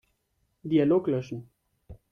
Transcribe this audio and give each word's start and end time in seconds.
Dialog 0.63 1.05
löschen. 1.07 1.47